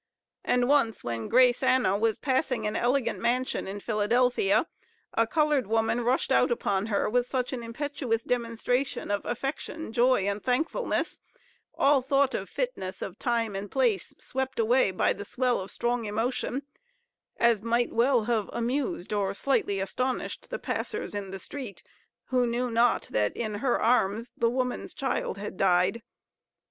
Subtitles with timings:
[0.43, 4.65] And once, when Grace Anna was passing an elegant mansion in Philadelphia,
[5.13, 10.21] a colored woman rushed out upon her with such an impetuous demonstration of affection, joy,
[10.23, 11.21] and thankfulness
[11.75, 16.05] all thought of fitness of time and place swept away by the swell of strong
[16.05, 16.63] emotion
[17.37, 21.83] as might well have amused, or slightly astonished, the passers in the street,
[22.29, 26.01] who knew not that in her arms the woman's child had died.